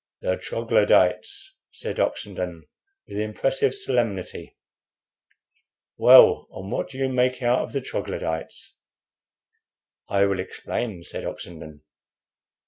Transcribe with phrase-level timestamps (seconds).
[0.21, 2.63] "The Troglodytes," said Oxenden,
[3.07, 4.57] with impressive solemnity.
[5.95, 8.77] "Well, and what do you make out of the Troglodytes?"
[10.09, 11.81] "I will explain," said Oxenden.